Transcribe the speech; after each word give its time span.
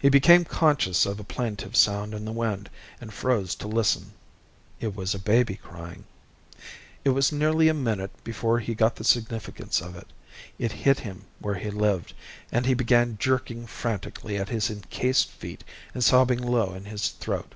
He 0.00 0.08
became 0.08 0.46
conscious 0.46 1.04
of 1.04 1.20
a 1.20 1.24
plaintive 1.24 1.76
sound 1.76 2.14
in 2.14 2.24
the 2.24 2.32
wind, 2.32 2.70
and 3.02 3.12
froze 3.12 3.54
to 3.56 3.68
listen. 3.68 4.12
It 4.80 4.96
was 4.96 5.14
a 5.14 5.18
baby 5.18 5.56
crying. 5.56 6.04
It 7.04 7.10
was 7.10 7.30
nearly 7.32 7.68
a 7.68 7.74
minute 7.74 8.12
before 8.24 8.60
he 8.60 8.74
got 8.74 8.96
the 8.96 9.04
significance 9.04 9.82
of 9.82 9.94
it. 9.94 10.06
It 10.58 10.72
hit 10.72 11.00
him 11.00 11.26
where 11.38 11.56
he 11.56 11.68
lived, 11.70 12.14
and 12.50 12.64
he 12.64 12.72
began 12.72 13.18
jerking 13.20 13.66
frantically 13.66 14.38
at 14.38 14.48
his 14.48 14.70
encased 14.70 15.28
feet 15.30 15.64
and 15.92 16.02
sobbing 16.02 16.38
low 16.40 16.72
in 16.72 16.86
his 16.86 17.08
throat. 17.10 17.54